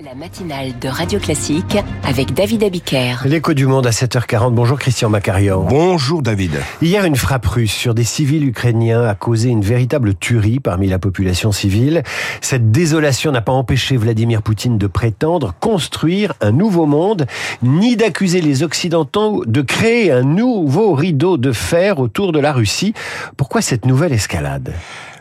La 0.00 0.16
matinale 0.16 0.76
de 0.80 0.88
Radio 0.88 1.20
Classique 1.20 1.76
avec 2.02 2.34
David 2.34 2.64
Abiker. 2.64 3.18
L'écho 3.26 3.54
du 3.54 3.66
monde 3.66 3.86
à 3.86 3.90
7h40. 3.90 4.52
Bonjour 4.52 4.76
Christian 4.76 5.08
Macarian. 5.08 5.62
Bonjour 5.62 6.20
David. 6.20 6.50
Hier, 6.82 7.04
une 7.04 7.14
frappe 7.14 7.46
russe 7.46 7.72
sur 7.72 7.94
des 7.94 8.02
civils 8.02 8.44
ukrainiens 8.44 9.04
a 9.04 9.14
causé 9.14 9.50
une 9.50 9.62
véritable 9.62 10.16
tuerie 10.16 10.58
parmi 10.58 10.88
la 10.88 10.98
population 10.98 11.52
civile. 11.52 12.02
Cette 12.40 12.72
désolation 12.72 13.30
n'a 13.30 13.40
pas 13.40 13.52
empêché 13.52 13.96
Vladimir 13.96 14.42
Poutine 14.42 14.78
de 14.78 14.88
prétendre 14.88 15.54
construire 15.60 16.34
un 16.40 16.50
nouveau 16.50 16.86
monde, 16.86 17.26
ni 17.62 17.94
d'accuser 17.94 18.40
les 18.40 18.64
Occidentaux 18.64 19.44
de 19.46 19.62
créer 19.62 20.10
un 20.10 20.22
nouveau 20.22 20.94
rideau 20.94 21.36
de 21.36 21.52
fer 21.52 22.00
autour 22.00 22.32
de 22.32 22.40
la 22.40 22.52
Russie. 22.52 22.94
Pourquoi 23.36 23.62
cette 23.62 23.86
nouvelle 23.86 24.12
escalade? 24.12 24.74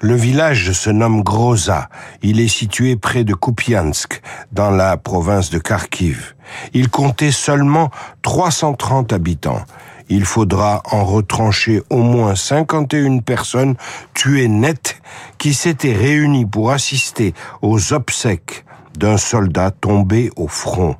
Le 0.00 0.14
village 0.14 0.72
se 0.72 0.90
nomme 0.90 1.22
Groza. 1.22 1.88
Il 2.22 2.40
est 2.40 2.48
situé 2.48 2.96
près 2.96 3.24
de 3.24 3.34
Kupiansk, 3.34 4.22
dans 4.52 4.70
la 4.70 4.96
province 4.96 5.50
de 5.50 5.58
Kharkiv. 5.58 6.34
Il 6.72 6.88
comptait 6.88 7.32
seulement 7.32 7.90
330 8.22 9.12
habitants. 9.12 9.62
Il 10.08 10.24
faudra 10.24 10.82
en 10.90 11.04
retrancher 11.04 11.82
au 11.90 11.98
moins 11.98 12.34
51 12.34 13.18
personnes 13.18 13.74
tuées 14.14 14.48
nettes 14.48 15.00
qui 15.36 15.52
s'étaient 15.52 15.92
réunies 15.92 16.46
pour 16.46 16.70
assister 16.70 17.34
aux 17.60 17.92
obsèques 17.92 18.64
d'un 18.98 19.16
soldat 19.16 19.70
tombé 19.70 20.30
au 20.36 20.48
front. 20.48 20.96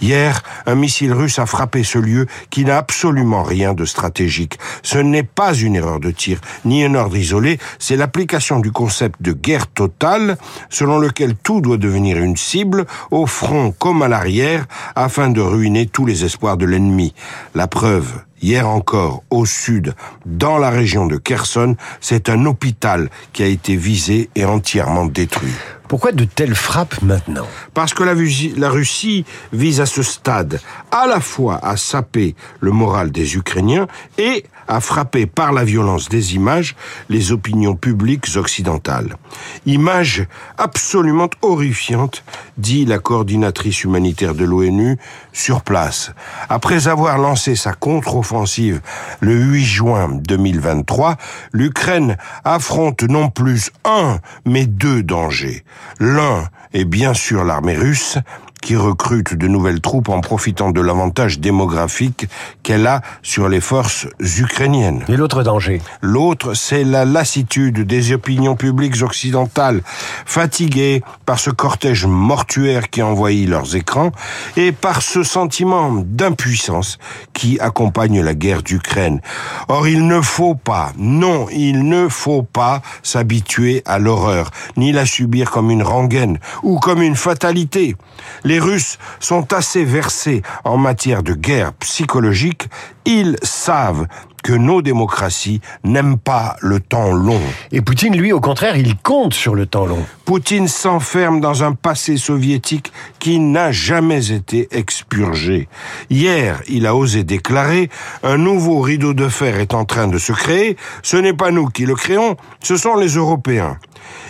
Hier, 0.00 0.42
un 0.66 0.74
missile 0.74 1.12
russe 1.12 1.38
a 1.38 1.46
frappé 1.46 1.82
ce 1.82 1.98
lieu 1.98 2.26
qui 2.50 2.64
n'a 2.64 2.78
absolument 2.78 3.42
rien 3.42 3.74
de 3.74 3.84
stratégique. 3.84 4.58
Ce 4.82 4.98
n'est 4.98 5.22
pas 5.22 5.54
une 5.54 5.76
erreur 5.76 6.00
de 6.00 6.10
tir, 6.10 6.40
ni 6.64 6.84
un 6.84 6.94
ordre 6.94 7.16
isolé, 7.16 7.58
c'est 7.78 7.96
l'application 7.96 8.60
du 8.60 8.70
concept 8.70 9.20
de 9.22 9.32
guerre 9.32 9.66
totale, 9.66 10.36
selon 10.70 10.98
lequel 10.98 11.34
tout 11.34 11.60
doit 11.60 11.78
devenir 11.78 12.18
une 12.18 12.36
cible, 12.36 12.86
au 13.10 13.26
front 13.26 13.72
comme 13.72 14.02
à 14.02 14.08
l'arrière, 14.08 14.66
afin 14.94 15.30
de 15.30 15.40
ruiner 15.40 15.86
tous 15.86 16.06
les 16.06 16.24
espoirs 16.24 16.56
de 16.56 16.66
l'ennemi. 16.66 17.14
La 17.54 17.66
preuve, 17.66 18.22
Hier 18.42 18.68
encore, 18.68 19.22
au 19.30 19.46
sud, 19.46 19.94
dans 20.26 20.58
la 20.58 20.68
région 20.68 21.06
de 21.06 21.16
Kherson, 21.16 21.74
c'est 22.02 22.28
un 22.28 22.44
hôpital 22.44 23.08
qui 23.32 23.42
a 23.42 23.46
été 23.46 23.76
visé 23.76 24.28
et 24.36 24.44
entièrement 24.44 25.06
détruit. 25.06 25.54
Pourquoi 25.88 26.12
de 26.12 26.24
telles 26.24 26.54
frappes 26.54 27.00
maintenant 27.02 27.46
Parce 27.74 27.94
que 27.94 28.02
la, 28.02 28.70
Russie 28.70 29.24
vise 29.52 29.80
à 29.80 29.86
ce 29.86 30.02
stade 30.02 30.60
à 30.90 31.06
la 31.06 31.20
fois 31.20 31.64
à 31.64 31.76
saper 31.76 32.34
le 32.60 32.72
moral 32.72 33.12
des 33.12 33.36
Ukrainiens 33.36 33.86
et 34.18 34.44
à 34.68 34.80
frapper 34.80 35.26
par 35.26 35.52
la 35.52 35.64
violence 35.64 36.08
des 36.08 36.34
images 36.34 36.74
les 37.08 37.30
opinions 37.30 37.76
publiques 37.76 38.28
occidentales. 38.36 39.16
Images 39.64 40.26
absolument 40.58 41.30
horrifiantes, 41.42 42.24
dit 42.58 42.84
la 42.84 42.98
coordinatrice 42.98 43.84
humanitaire 43.84 44.34
de 44.34 44.44
l'ONU 44.44 44.98
sur 45.32 45.62
place. 45.62 46.12
Après 46.48 46.88
avoir 46.88 47.18
lancé 47.18 47.54
sa 47.54 47.72
contre-offensive 47.74 48.80
le 49.20 49.34
8 49.34 49.64
juin 49.64 50.08
2023, 50.12 51.16
l'Ukraine 51.52 52.16
affronte 52.44 53.04
non 53.04 53.30
plus 53.30 53.70
un, 53.84 54.18
mais 54.44 54.66
deux 54.66 55.02
dangers. 55.02 55.64
L'un 55.98 56.48
est 56.72 56.84
bien 56.84 57.14
sûr 57.14 57.44
l'armée 57.44 57.76
russe, 57.76 58.18
qui 58.66 58.74
recrute 58.74 59.32
de 59.34 59.46
nouvelles 59.46 59.80
troupes 59.80 60.08
en 60.08 60.20
profitant 60.20 60.72
de 60.72 60.80
l'avantage 60.80 61.38
démographique 61.38 62.26
qu'elle 62.64 62.88
a 62.88 63.00
sur 63.22 63.48
les 63.48 63.60
forces 63.60 64.08
ukrainiennes. 64.40 65.04
Et 65.06 65.16
l'autre 65.16 65.44
danger 65.44 65.80
L'autre, 66.02 66.54
c'est 66.54 66.82
la 66.82 67.04
lassitude 67.04 67.86
des 67.86 68.12
opinions 68.12 68.56
publiques 68.56 69.00
occidentales, 69.04 69.82
fatiguées 70.24 71.04
par 71.26 71.38
ce 71.38 71.50
cortège 71.50 72.06
mortuaire 72.06 72.90
qui 72.90 73.04
envahit 73.04 73.48
leurs 73.48 73.76
écrans 73.76 74.10
et 74.56 74.72
par 74.72 75.00
ce 75.00 75.22
sentiment 75.22 76.02
d'impuissance 76.04 76.98
qui 77.34 77.60
accompagne 77.60 78.20
la 78.20 78.34
guerre 78.34 78.64
d'Ukraine. 78.64 79.20
Or, 79.68 79.86
il 79.86 80.08
ne 80.08 80.20
faut 80.20 80.56
pas, 80.56 80.90
non, 80.98 81.46
il 81.52 81.88
ne 81.88 82.08
faut 82.08 82.42
pas 82.42 82.82
s'habituer 83.04 83.82
à 83.86 84.00
l'horreur, 84.00 84.50
ni 84.76 84.90
la 84.90 85.06
subir 85.06 85.52
comme 85.52 85.70
une 85.70 85.84
rengaine 85.84 86.40
ou 86.64 86.80
comme 86.80 87.00
une 87.00 87.14
fatalité. 87.14 87.94
Les 88.42 88.55
les 88.56 88.60
Russes 88.60 88.96
sont 89.20 89.52
assez 89.52 89.84
versés 89.84 90.40
en 90.64 90.78
matière 90.78 91.22
de 91.22 91.34
guerre 91.34 91.74
psychologique, 91.74 92.68
ils 93.04 93.36
savent 93.42 94.06
que 94.42 94.54
nos 94.54 94.80
démocraties 94.80 95.60
n'aiment 95.84 96.16
pas 96.16 96.56
le 96.62 96.80
temps 96.80 97.12
long. 97.12 97.42
Et 97.70 97.82
Poutine, 97.82 98.16
lui, 98.16 98.32
au 98.32 98.40
contraire, 98.40 98.78
il 98.78 98.96
compte 98.96 99.34
sur 99.34 99.54
le 99.54 99.66
temps 99.66 99.84
long. 99.84 100.06
Poutine 100.24 100.68
s'enferme 100.68 101.38
dans 101.38 101.64
un 101.64 101.72
passé 101.72 102.16
soviétique 102.16 102.92
qui 103.18 103.40
n'a 103.40 103.72
jamais 103.72 104.32
été 104.32 104.68
expurgé. 104.70 105.68
Hier, 106.08 106.62
il 106.66 106.86
a 106.86 106.96
osé 106.96 107.24
déclarer 107.24 107.90
un 108.22 108.38
nouveau 108.38 108.80
rideau 108.80 109.12
de 109.12 109.28
fer 109.28 109.60
est 109.60 109.74
en 109.74 109.84
train 109.84 110.08
de 110.08 110.16
se 110.16 110.32
créer. 110.32 110.78
Ce 111.02 111.18
n'est 111.18 111.34
pas 111.34 111.50
nous 111.50 111.66
qui 111.66 111.84
le 111.84 111.94
créons, 111.94 112.36
ce 112.62 112.78
sont 112.78 112.96
les 112.96 113.16
Européens. 113.16 113.76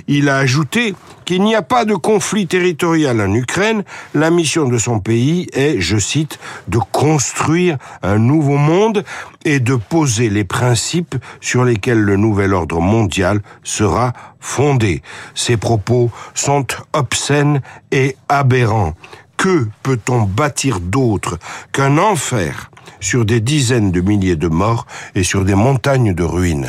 Il 0.08 0.28
a 0.28 0.38
ajouté 0.38 0.96
qu'il 1.26 1.42
n'y 1.42 1.54
a 1.54 1.60
pas 1.60 1.84
de 1.84 1.94
conflit 1.94 2.46
territorial 2.46 3.20
en 3.20 3.34
Ukraine. 3.34 3.84
La 4.14 4.30
mission 4.30 4.66
de 4.66 4.78
son 4.78 5.00
pays 5.00 5.48
est, 5.52 5.80
je 5.80 5.98
cite, 5.98 6.38
de 6.68 6.78
construire 6.78 7.76
un 8.02 8.18
nouveau 8.18 8.56
monde 8.56 9.04
et 9.44 9.60
de 9.60 9.74
poser 9.74 10.30
les 10.30 10.44
principes 10.44 11.16
sur 11.40 11.64
lesquels 11.64 12.00
le 12.00 12.16
nouvel 12.16 12.54
ordre 12.54 12.80
mondial 12.80 13.42
sera 13.62 14.14
fondé. 14.40 15.02
Ces 15.34 15.56
propos 15.56 16.10
sont 16.32 16.66
obscènes 16.94 17.60
et 17.90 18.16
aberrants. 18.28 18.94
Que 19.36 19.68
peut-on 19.82 20.22
bâtir 20.22 20.80
d'autre 20.80 21.38
qu'un 21.72 21.98
enfer? 21.98 22.70
Sur 23.00 23.24
des 23.24 23.40
dizaines 23.40 23.92
de 23.92 24.00
milliers 24.00 24.36
de 24.36 24.48
morts 24.48 24.86
et 25.14 25.22
sur 25.22 25.44
des 25.44 25.54
montagnes 25.54 26.14
de 26.14 26.24
ruines 26.24 26.68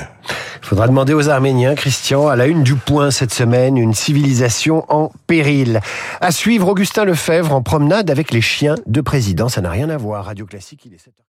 il 0.62 0.66
faudra 0.72 0.88
demander 0.88 1.14
aux 1.14 1.30
Arméniens, 1.30 1.76
Christian, 1.76 2.28
à 2.28 2.36
la 2.36 2.46
une 2.46 2.64
du 2.64 2.76
point 2.76 3.10
cette 3.10 3.34
semaine, 3.34 3.78
une 3.78 3.94
civilisation 3.94 4.84
en 4.90 5.12
péril. 5.26 5.80
À 6.20 6.32
suivre 6.32 6.68
Augustin 6.68 7.06
Lefebvre 7.06 7.54
en 7.54 7.62
promenade 7.62 8.12
avec 8.12 8.32
les 8.32 8.42
chiens 8.42 8.76
de 8.86 9.02
président. 9.02 9.48
Ça 9.48 9.62
n'a 9.62 9.72
rien 9.72 9.90
à 9.90 9.98
voir. 9.98 10.26
Radio 10.26 10.46
Classique, 10.46 10.82
il 10.86 10.94
est 10.94 10.98
7 10.98 11.14